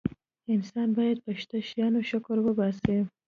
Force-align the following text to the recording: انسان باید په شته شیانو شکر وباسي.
انسان 0.55 0.87
باید 0.97 1.17
په 1.25 1.31
شته 1.41 1.57
شیانو 1.69 2.01
شکر 2.09 2.37
وباسي. 2.41 2.97